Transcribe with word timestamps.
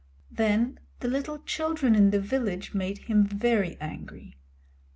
Then 0.31 0.79
the 0.99 1.07
little 1.07 1.37
children 1.37 1.93
in 1.93 2.09
the 2.09 2.19
village 2.19 2.73
made 2.73 2.97
him 3.03 3.23
very 3.23 3.77
angry. 3.79 4.35